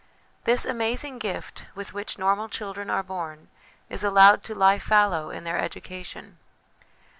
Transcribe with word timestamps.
This 0.45 0.65
amazing 0.65 1.19
gift 1.19 1.67
with 1.75 1.93
which 1.93 2.17
normal 2.17 2.49
children 2.49 2.89
are 2.89 3.03
born 3.03 3.49
is 3.87 4.03
allowed 4.03 4.41
to 4.45 4.55
lie 4.55 4.79
fallow 4.79 5.29
in 5.29 5.43
their 5.43 5.59
education. 5.59 6.39